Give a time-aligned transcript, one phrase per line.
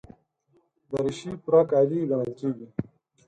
[0.89, 2.67] دریشي پوره کالي ګڼل کېږي.